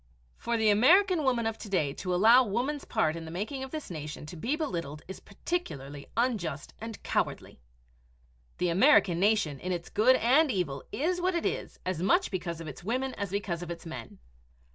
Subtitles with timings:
[0.35, 3.69] For the American Woman of to day to allow woman's part in the making of
[3.69, 7.59] this nation to be belittled is particularly unjust and cowardly.
[8.57, 12.59] The American nation in its good and evil is what it is, as much because
[12.59, 14.17] of its women as because of its men.